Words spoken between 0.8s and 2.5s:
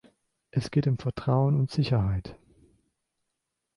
um Vertrauen und Sicherheit.